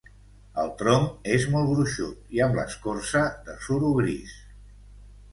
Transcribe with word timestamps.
El 0.61 0.69
tronc 0.77 1.27
és 1.33 1.43
molt 1.55 1.67
gruixut 1.71 2.33
i 2.37 2.41
amb 2.45 2.57
l'escorça 2.59 3.21
de 3.51 3.59
suro 3.67 3.91
gris. 3.99 4.33